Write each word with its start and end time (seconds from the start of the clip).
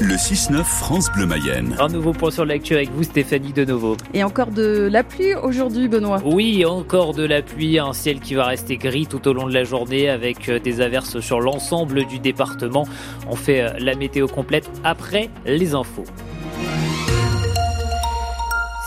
Le 0.00 0.14
6-9 0.14 0.62
France 0.62 1.10
Bleu 1.12 1.26
Mayenne. 1.26 1.74
Un 1.80 1.88
nouveau 1.88 2.12
point 2.12 2.30
sur 2.30 2.44
l'actu 2.44 2.74
avec 2.74 2.88
vous 2.92 3.02
Stéphanie 3.02 3.52
de 3.52 3.64
nouveau. 3.64 3.96
Et 4.14 4.22
encore 4.22 4.52
de 4.52 4.88
la 4.88 5.02
pluie 5.02 5.34
aujourd'hui 5.34 5.88
Benoît. 5.88 6.22
Oui, 6.24 6.64
encore 6.64 7.14
de 7.14 7.24
la 7.24 7.42
pluie, 7.42 7.80
un 7.80 7.92
ciel 7.92 8.20
qui 8.20 8.34
va 8.34 8.44
rester 8.44 8.76
gris 8.76 9.08
tout 9.08 9.26
au 9.26 9.32
long 9.32 9.48
de 9.48 9.52
la 9.52 9.64
journée 9.64 10.08
avec 10.08 10.48
euh, 10.48 10.60
des 10.60 10.80
averses 10.80 11.18
sur 11.18 11.40
l'ensemble 11.40 12.04
du 12.06 12.20
département. 12.20 12.86
On 13.28 13.34
fait 13.34 13.60
euh, 13.60 13.70
la 13.80 13.96
météo 13.96 14.28
complète 14.28 14.70
après 14.84 15.30
les 15.46 15.74
infos. 15.74 16.04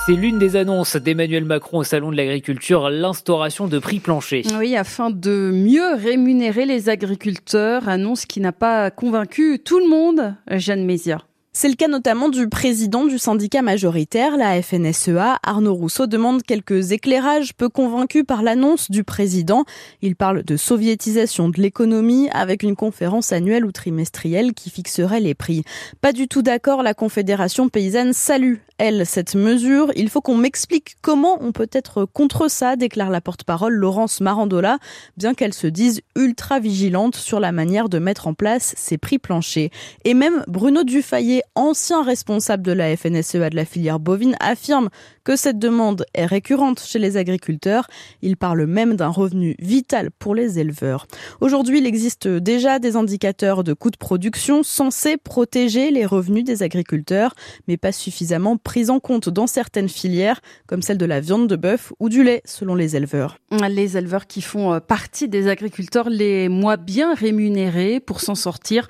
C'est 0.08 0.14
l'une 0.14 0.40
des 0.40 0.56
annonces 0.56 0.96
d'Emmanuel 0.96 1.46
Macron 1.46 1.78
au 1.78 1.84
Salon 1.84 2.10
de 2.10 2.18
l'Agriculture, 2.18 2.90
l'instauration 2.90 3.68
de 3.68 3.78
prix 3.78 4.00
planchers. 4.00 4.44
Oui, 4.58 4.76
afin 4.76 5.12
de 5.12 5.52
mieux 5.54 5.94
rémunérer 5.94 6.66
les 6.66 6.90
agriculteurs, 6.90 7.88
annonce 7.88 8.26
qui 8.26 8.40
n'a 8.40 8.52
pas 8.52 8.90
convaincu 8.90 9.60
tout 9.64 9.78
le 9.78 9.88
monde, 9.88 10.34
Jeanne 10.50 10.86
Mézia. 10.86 11.20
C'est 11.54 11.68
le 11.68 11.76
cas 11.76 11.90
notamment 11.90 12.30
du 12.30 12.48
président 12.48 13.06
du 13.06 13.18
syndicat 13.18 13.62
majoritaire, 13.62 14.38
la 14.38 14.62
FNSEA. 14.62 15.38
Arnaud 15.44 15.74
Rousseau 15.74 16.08
demande 16.08 16.44
quelques 16.44 16.94
éclairages 16.94 17.54
peu 17.54 17.68
convaincus 17.68 18.24
par 18.26 18.42
l'annonce 18.42 18.90
du 18.90 19.04
président. 19.04 19.66
Il 20.02 20.16
parle 20.16 20.44
de 20.44 20.56
soviétisation 20.56 21.50
de 21.50 21.60
l'économie 21.60 22.30
avec 22.32 22.64
une 22.64 22.78
conférence 22.78 23.34
annuelle 23.34 23.66
ou 23.66 23.74
trimestrielle 23.74 24.54
qui 24.54 24.70
fixerait 24.70 25.20
les 25.20 25.34
prix. 25.34 25.66
Pas 26.00 26.14
du 26.14 26.30
tout 26.30 26.42
d'accord, 26.42 26.84
la 26.84 26.94
Confédération 26.94 27.68
paysanne 27.68 28.14
salue, 28.14 28.56
elle, 28.78 29.06
cette 29.06 29.36
mesure. 29.36 29.92
Il 29.98 30.10
faut 30.10 30.22
qu'on 30.22 30.38
m'explique 30.38 30.96
comment 31.02 31.38
on 31.42 31.52
peut 31.52 31.70
être 31.74 32.06
contre 32.06 32.50
ça, 32.50 32.78
déclare 32.78 33.10
la 33.10 33.20
porte-parole 33.20 33.74
Laurence 33.74 34.22
Marandola, 34.22 34.80
bien 35.18 35.34
qu'elle 35.34 35.54
se 35.54 35.68
dise 35.68 36.00
ultra 36.16 36.62
vigilante 36.62 37.18
sur 37.18 37.42
la 37.42 37.52
manière 37.52 37.90
de 37.90 38.00
mettre 38.00 38.28
en 38.28 38.34
place 38.34 38.74
ces 38.78 38.98
prix 38.98 39.20
planchers. 39.20 39.70
Et 40.06 40.14
même 40.14 40.46
Bruno 40.48 40.86
Dufayet 40.86 41.41
ancien 41.56 42.04
responsable 42.04 42.64
de 42.64 42.72
la 42.72 42.96
FNSEA 42.96 43.50
de 43.50 43.56
la 43.56 43.66
filière 43.66 44.00
bovine, 44.00 44.36
affirme 44.40 44.90
que 45.24 45.36
cette 45.36 45.60
demande 45.60 46.06
est 46.14 46.26
récurrente 46.26 46.80
chez 46.80 47.00
les 47.00 47.18
agriculteurs. 47.18 47.88
Il 48.22 48.38
parle 48.38 48.66
même 48.66 48.96
d'un 48.96 49.10
revenu 49.10 49.56
vital 49.60 50.10
pour 50.12 50.36
les 50.36 50.60
éleveurs. 50.60 51.08
Aujourd'hui, 51.40 51.80
il 51.80 51.86
existe 51.86 52.28
déjà 52.28 52.80
des 52.80 52.96
indicateurs 52.96 53.64
de 53.64 53.74
coûts 53.74 53.92
de 53.92 53.98
production 53.98 54.64
censés 54.64 55.18
protéger 55.18 55.92
les 55.92 56.06
revenus 56.06 56.44
des 56.44 56.64
agriculteurs, 56.64 57.34
mais 57.68 57.78
pas 57.78 57.92
suffisamment 57.92 58.58
pris 58.58 58.90
en 58.90 59.00
compte 59.00 59.30
dans 59.30 59.48
certaines 59.48 59.90
filières, 59.90 60.42
comme 60.68 60.82
celle 60.82 60.98
de 60.98 61.06
la 61.06 61.20
viande 61.20 61.48
de 61.48 61.56
bœuf 61.56 61.94
ou 62.00 62.10
du 62.10 62.24
lait, 62.24 62.42
selon 62.46 62.76
les 62.76 62.96
éleveurs. 62.96 63.38
Les 63.70 63.98
éleveurs 63.98 64.28
qui 64.28 64.42
font 64.42 64.80
partie 64.80 65.28
des 65.28 65.48
agriculteurs 65.48 66.10
les 66.10 66.50
moins 66.50 66.78
bien 66.78 67.14
rémunérés 67.14 68.00
pour 68.00 68.22
s'en 68.22 68.36
sortir. 68.36 68.88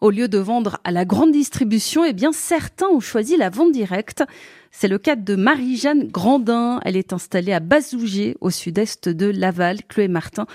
Au 0.00 0.10
lieu 0.10 0.28
de 0.28 0.38
vendre 0.38 0.78
à 0.84 0.92
la 0.92 1.04
grande 1.04 1.32
distribution, 1.32 2.04
eh 2.04 2.12
bien, 2.12 2.30
certains 2.30 2.86
ont 2.86 3.00
choisi 3.00 3.36
la 3.36 3.50
vente 3.50 3.72
directe. 3.72 4.22
C'est 4.70 4.86
le 4.86 4.98
cas 4.98 5.16
de 5.16 5.34
Marie-Jeanne 5.34 6.06
Grandin. 6.06 6.78
Elle 6.84 6.96
est 6.96 7.12
installée 7.12 7.52
à 7.52 7.58
Bazougier, 7.58 8.36
au 8.40 8.50
sud-est 8.50 9.08
de 9.08 9.26
Laval. 9.26 9.78
Chloé 9.88 10.06
Martin 10.06 10.46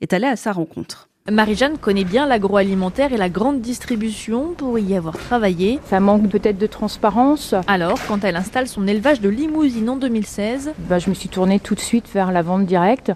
est 0.00 0.14
allée 0.14 0.26
à 0.26 0.36
sa 0.36 0.52
rencontre. 0.52 1.10
Marie-Jeanne 1.30 1.76
connaît 1.76 2.04
bien 2.04 2.26
l'agroalimentaire 2.26 3.12
et 3.12 3.18
la 3.18 3.28
grande 3.28 3.60
distribution 3.60 4.54
pour 4.56 4.78
y 4.78 4.96
avoir 4.96 5.18
travaillé. 5.18 5.78
Ça 5.84 6.00
manque 6.00 6.30
peut-être 6.30 6.56
de 6.56 6.66
transparence. 6.66 7.54
Alors, 7.66 7.98
quand 8.08 8.24
elle 8.24 8.36
installe 8.36 8.66
son 8.66 8.86
élevage 8.86 9.20
de 9.20 9.28
limousine 9.28 9.90
en 9.90 9.96
2016, 9.96 10.72
bah, 10.88 10.98
je 10.98 11.10
me 11.10 11.14
suis 11.14 11.28
tournée 11.28 11.60
tout 11.60 11.74
de 11.74 11.80
suite 11.80 12.08
vers 12.14 12.32
la 12.32 12.40
vente 12.40 12.64
directe. 12.64 13.12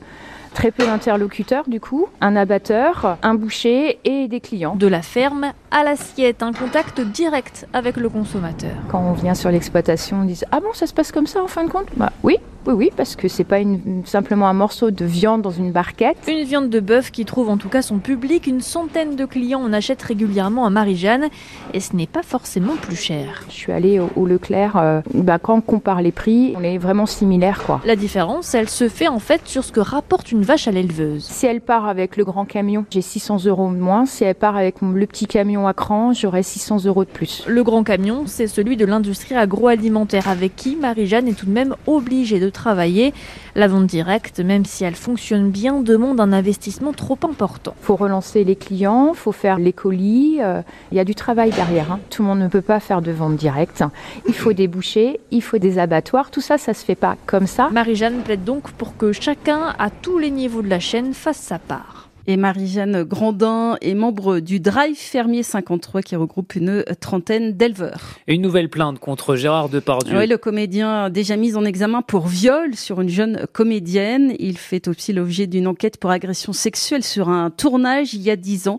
Très 0.52 0.72
peu 0.72 0.84
d'interlocuteurs 0.84 1.68
du 1.68 1.80
coup, 1.80 2.08
un 2.20 2.34
abatteur, 2.34 3.16
un 3.22 3.34
boucher 3.34 4.00
et 4.04 4.26
des 4.26 4.40
clients. 4.40 4.74
De 4.74 4.88
la 4.88 5.00
ferme 5.00 5.52
à 5.70 5.84
l'assiette, 5.84 6.42
un 6.42 6.52
contact 6.52 7.00
direct 7.00 7.66
avec 7.72 7.96
le 7.96 8.08
consommateur. 8.08 8.74
Quand 8.88 9.00
on 9.00 9.12
vient 9.12 9.34
sur 9.34 9.50
l'exploitation, 9.50 10.20
on 10.22 10.24
dit 10.24 10.40
Ah 10.50 10.60
bon, 10.60 10.72
ça 10.72 10.86
se 10.86 10.94
passe 10.94 11.12
comme 11.12 11.26
ça 11.26 11.42
en 11.42 11.46
fin 11.46 11.64
de 11.64 11.70
compte? 11.70 11.86
Bah 11.96 12.12
oui, 12.22 12.38
oui, 12.66 12.74
oui, 12.74 12.90
parce 12.94 13.16
que 13.16 13.28
c'est 13.28 13.44
pas 13.44 13.58
une, 13.58 14.02
simplement 14.04 14.46
un 14.46 14.52
morceau 14.52 14.90
de 14.90 15.04
viande 15.04 15.40
dans 15.42 15.50
une 15.50 15.72
barquette. 15.72 16.18
Une 16.28 16.44
viande 16.44 16.68
de 16.68 16.80
bœuf 16.80 17.10
qui 17.10 17.24
trouve 17.24 17.48
en 17.48 17.56
tout 17.56 17.68
cas 17.68 17.82
son 17.82 17.98
public. 17.98 18.46
Une 18.46 18.60
centaine 18.60 19.16
de 19.16 19.24
clients 19.24 19.62
en 19.62 19.72
achètent 19.72 20.02
régulièrement 20.02 20.66
à 20.66 20.70
Marie-Jeanne 20.70 21.28
et 21.72 21.80
ce 21.80 21.96
n'est 21.96 22.06
pas 22.06 22.22
forcément 22.22 22.76
plus 22.76 22.96
cher. 22.96 23.44
Je 23.48 23.54
suis 23.54 23.72
allée 23.72 23.98
au, 23.98 24.26
Leclerc. 24.26 24.76
Euh, 24.76 25.00
bah, 25.14 25.38
quand 25.38 25.54
on 25.54 25.60
compare 25.60 26.02
les 26.02 26.12
prix, 26.12 26.54
on 26.56 26.62
est 26.62 26.78
vraiment 26.78 27.06
similaire, 27.06 27.62
quoi. 27.64 27.80
La 27.84 27.96
différence, 27.96 28.54
elle 28.54 28.68
se 28.68 28.88
fait 28.88 29.08
en 29.08 29.18
fait 29.18 29.40
sur 29.46 29.64
ce 29.64 29.72
que 29.72 29.80
rapporte 29.80 30.30
une 30.30 30.42
vache 30.42 30.68
à 30.68 30.70
l'éleveuse. 30.70 31.24
Si 31.24 31.46
elle 31.46 31.60
part 31.60 31.88
avec 31.88 32.16
le 32.16 32.24
grand 32.24 32.44
camion, 32.44 32.84
j'ai 32.90 33.00
600 33.00 33.46
euros 33.46 33.70
de 33.70 33.76
moins. 33.76 34.04
Si 34.04 34.24
elle 34.24 34.34
part 34.34 34.56
avec 34.56 34.76
le 34.82 35.06
petit 35.06 35.26
camion 35.26 35.59
à 35.66 35.74
cran, 35.74 36.12
j'aurai 36.12 36.42
600 36.42 36.84
euros 36.84 37.04
de 37.04 37.10
plus. 37.10 37.44
Le 37.46 37.62
grand 37.62 37.82
camion, 37.82 38.24
c'est 38.26 38.46
celui 38.46 38.76
de 38.76 38.84
l'industrie 38.84 39.34
agroalimentaire 39.34 40.28
avec 40.28 40.56
qui 40.56 40.76
Marie-Jeanne 40.76 41.28
est 41.28 41.34
tout 41.34 41.46
de 41.46 41.50
même 41.50 41.74
obligée 41.86 42.40
de 42.40 42.50
travailler. 42.50 43.12
La 43.54 43.68
vente 43.68 43.86
directe, 43.86 44.40
même 44.40 44.64
si 44.64 44.84
elle 44.84 44.94
fonctionne 44.94 45.50
bien, 45.50 45.80
demande 45.80 46.20
un 46.20 46.32
investissement 46.32 46.92
trop 46.92 47.18
important. 47.22 47.74
Il 47.82 47.84
faut 47.84 47.96
relancer 47.96 48.44
les 48.44 48.56
clients, 48.56 49.10
il 49.12 49.18
faut 49.18 49.32
faire 49.32 49.58
les 49.58 49.72
colis. 49.72 50.38
Euh, 50.40 50.62
il 50.92 50.96
y 50.96 51.00
a 51.00 51.04
du 51.04 51.14
travail 51.14 51.50
derrière. 51.50 51.92
Hein. 51.92 52.00
Tout 52.10 52.22
le 52.22 52.28
monde 52.28 52.40
ne 52.40 52.48
peut 52.48 52.62
pas 52.62 52.80
faire 52.80 53.02
de 53.02 53.10
vente 53.10 53.36
directe. 53.36 53.84
Il 54.28 54.34
faut 54.34 54.52
des 54.52 54.68
bouchers, 54.68 55.20
il 55.30 55.42
faut 55.42 55.58
des 55.58 55.78
abattoirs. 55.78 56.30
Tout 56.30 56.40
ça, 56.40 56.58
ça 56.58 56.74
se 56.74 56.84
fait 56.84 56.94
pas 56.94 57.16
comme 57.26 57.46
ça. 57.46 57.68
Marie-Jeanne 57.70 58.22
plaide 58.22 58.44
donc 58.44 58.70
pour 58.72 58.96
que 58.96 59.12
chacun, 59.12 59.74
à 59.78 59.90
tous 59.90 60.18
les 60.18 60.30
niveaux 60.30 60.62
de 60.62 60.68
la 60.68 60.80
chaîne, 60.80 61.12
fasse 61.12 61.38
sa 61.38 61.58
part. 61.58 61.99
Et 62.30 62.36
Marie-Jeanne 62.36 63.02
Grandin 63.02 63.76
est 63.80 63.94
membre 63.94 64.38
du 64.38 64.60
Drive 64.60 64.94
Fermier 64.94 65.42
53 65.42 66.00
qui 66.00 66.14
regroupe 66.14 66.54
une 66.54 66.84
trentaine 67.00 67.54
d'éleveurs. 67.54 68.20
Une 68.28 68.40
nouvelle 68.40 68.68
plainte 68.68 69.00
contre 69.00 69.34
Gérard 69.34 69.68
Depardieu. 69.68 70.16
Oui, 70.16 70.28
le 70.28 70.38
comédien 70.38 71.10
déjà 71.10 71.34
mis 71.34 71.56
en 71.56 71.64
examen 71.64 72.02
pour 72.02 72.28
viol 72.28 72.76
sur 72.76 73.00
une 73.00 73.08
jeune 73.08 73.48
comédienne. 73.52 74.32
Il 74.38 74.58
fait 74.58 74.86
aussi 74.86 75.12
l'objet 75.12 75.48
d'une 75.48 75.66
enquête 75.66 75.98
pour 75.98 76.12
agression 76.12 76.52
sexuelle 76.52 77.02
sur 77.02 77.28
un 77.30 77.50
tournage 77.50 78.14
il 78.14 78.22
y 78.22 78.30
a 78.30 78.36
dix 78.36 78.68
ans. 78.68 78.78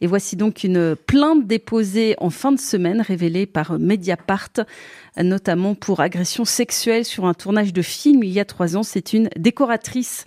Et 0.00 0.08
voici 0.08 0.34
donc 0.34 0.64
une 0.64 0.96
plainte 0.96 1.46
déposée 1.46 2.16
en 2.18 2.30
fin 2.30 2.50
de 2.50 2.58
semaine 2.58 3.02
révélée 3.02 3.46
par 3.46 3.78
Mediapart, 3.78 4.50
notamment 5.16 5.76
pour 5.76 6.00
agression 6.00 6.44
sexuelle 6.44 7.04
sur 7.04 7.26
un 7.26 7.34
tournage 7.34 7.72
de 7.72 7.82
film 7.82 8.24
il 8.24 8.30
y 8.30 8.40
a 8.40 8.44
trois 8.44 8.76
ans. 8.76 8.82
C'est 8.82 9.12
une 9.12 9.28
décoratrice 9.36 10.24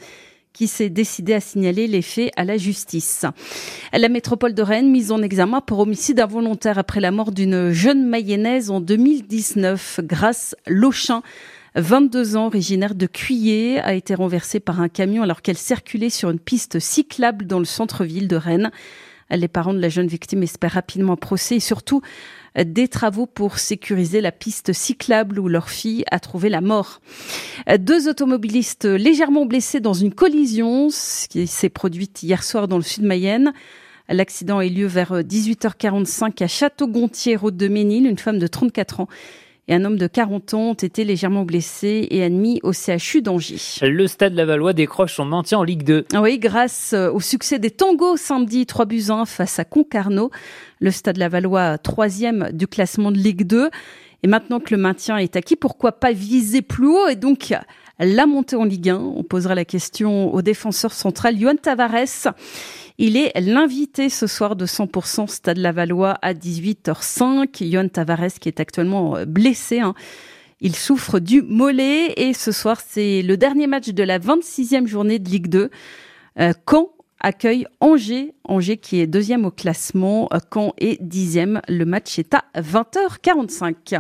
qui 0.54 0.68
s'est 0.68 0.90
décidé 0.90 1.34
à 1.34 1.40
signaler 1.40 1.88
les 1.88 2.02
faits 2.02 2.32
à 2.36 2.46
la 2.46 2.58
justice. 2.58 3.26
La 3.92 4.10
métropole 4.10 4.54
de 4.54 4.62
Rennes 4.62 4.92
mise 4.92 5.12
en 5.12 5.22
examen 5.22 5.62
pour 5.62 5.80
homicide 5.80 6.20
involontaire 6.20 6.78
après 6.78 7.02
la 7.02 7.12
mort 7.12 7.32
d'une 7.32 7.72
jeune 7.72 8.08
mayonnaise 8.08 8.70
en 8.70 8.80
2019 8.80 10.02
grâce 10.04 10.56
Lochin. 10.68 11.24
22 11.76 12.38
ans, 12.38 12.46
originaire 12.46 12.94
de 12.94 13.08
Cuillé, 13.08 13.80
a 13.80 13.96
été 13.96 14.14
renversée 14.14 14.60
par 14.60 14.80
un 14.80 14.90
camion 14.90 15.24
alors 15.24 15.42
qu'elle 15.42 15.58
circulait 15.58 16.12
sur 16.12 16.30
une 16.30 16.40
piste 16.40 16.80
cyclable 16.80 17.48
dans 17.48 17.58
le 17.58 17.66
centre-ville 17.66 18.28
de 18.28 18.36
Rennes. 18.36 18.72
Les 19.30 19.48
parents 19.48 19.74
de 19.74 19.80
la 19.80 19.90
jeune 19.90 20.08
victime 20.08 20.44
espèrent 20.44 20.74
rapidement 20.74 21.16
procès 21.16 21.56
et 21.58 21.60
surtout 21.60 22.02
des 22.56 22.88
travaux 22.88 23.26
pour 23.26 23.58
sécuriser 23.58 24.22
la 24.22 24.32
piste 24.32 24.74
cyclable 24.74 25.40
où 25.40 25.48
leur 25.48 25.70
fille 25.70 26.04
a 26.12 26.20
trouvé 26.20 26.50
la 26.50 26.62
mort. 26.62 27.02
Deux 27.80 28.08
automobilistes 28.08 28.86
légèrement 28.86 29.46
blessés 29.46 29.80
dans 29.80 29.94
une 29.94 30.14
collision 30.14 30.90
qui 31.30 31.48
s'est 31.48 31.70
produite 31.70 32.22
hier 32.22 32.44
soir 32.44 32.68
dans 32.68 32.78
le 32.78 32.84
sud 32.84 33.04
Mayenne. 33.04 33.54
L'accident 34.10 34.60
a 34.60 34.66
eu 34.66 34.70
lieu 34.70 34.86
vers 34.86 35.14
18h45 35.22 36.44
à 36.44 36.48
Château-Gontier, 36.48 37.36
route 37.38 37.58
de 37.58 37.68
Ménil. 37.68 38.06
Une 38.06 38.18
femme 38.18 38.38
de 38.38 38.48
34 38.48 39.00
ans 39.00 39.08
et 39.68 39.74
un 39.76 39.86
homme 39.86 39.98
de 39.98 40.08
40 40.08 40.54
ans 40.54 40.70
ont 40.72 40.74
été 40.74 41.04
légèrement 41.06 41.44
blessés 41.44 42.08
et 42.12 42.24
admis 42.24 42.60
au 42.64 42.74
CHU 42.74 43.22
d'Angers. 43.22 43.60
Le 43.82 44.08
Stade 44.08 44.34
Lavallois 44.34 44.74
décroche 44.74 45.16
son 45.16 45.26
maintien 45.26 45.60
en 45.60 45.64
Ligue 45.64 45.84
2. 45.84 46.06
Oui, 46.20 46.38
grâce 46.38 46.94
au 46.94 47.20
succès 47.20 47.60
des 47.60 47.72
tangos 47.72 48.18
samedi 48.18 48.66
3 48.66 48.86
buts 48.86 49.06
1 49.10 49.26
face 49.26 49.60
à 49.60 49.66
Concarneau. 49.66 50.32
Le 50.80 50.92
Stade 50.92 51.18
Lavallois, 51.18 51.78
troisième 51.78 52.50
du 52.52 52.68
classement 52.68 53.12
de 53.12 53.18
Ligue 53.18 53.48
2. 53.48 53.70
Et 54.24 54.28
maintenant 54.28 54.60
que 54.60 54.74
le 54.74 54.82
maintien 54.82 55.18
est 55.18 55.36
acquis, 55.36 55.56
pourquoi 55.56 55.94
pas 55.94 56.14
viser 56.14 56.62
plus 56.62 56.88
haut? 56.88 57.08
Et 57.08 57.16
donc 57.16 57.54
la 58.00 58.26
montée 58.26 58.56
en 58.56 58.64
Ligue 58.66 58.90
1 58.90 58.98
On 58.98 59.24
posera 59.24 59.56
la 59.56 59.66
question 59.66 60.34
au 60.34 60.42
défenseur 60.42 60.94
central, 60.94 61.38
Johan 61.40 61.56
Tavares. 61.56 62.34
Il 62.98 63.18
est 63.18 63.40
l'invité 63.40 64.10
ce 64.10 64.28
soir 64.28 64.56
de 64.56 64.66
100% 64.66 65.28
Stade 65.28 65.58
Lavallois 65.58 66.18
à 66.22 66.34
18h05. 66.34 67.72
Johan 67.72 67.88
Tavares 67.88 68.34
qui 68.40 68.50
est 68.50 68.60
actuellement 68.60 69.18
euh, 69.18 69.26
blessé. 69.26 69.80
Hein. 69.80 69.96
Il 70.62 70.76
souffre 70.76 71.20
du 71.20 71.42
mollet 71.42 72.14
et 72.18 72.34
ce 72.34 72.52
soir 72.52 72.80
c'est 72.86 73.22
le 73.22 73.36
dernier 73.36 73.68
match 73.68 73.90
de 73.90 74.04
la 74.04 74.20
26e 74.20 74.86
journée 74.88 75.20
de 75.20 75.30
Ligue 75.30 75.48
2. 75.48 75.70
Euh, 76.40 76.54
Caen 76.70 76.90
accueille 77.20 77.66
Angers, 77.80 78.34
Angers 78.44 78.78
qui 78.78 79.00
est 79.00 79.08
deuxième 79.08 79.46
au 79.46 79.52
classement, 79.52 80.30
euh, 80.34 80.38
Caen 80.54 80.74
est 80.78 81.02
dixième. 81.02 81.62
Le 81.68 81.86
match 81.86 82.20
est 82.20 82.34
à 82.34 82.44
20h45. 82.56 84.00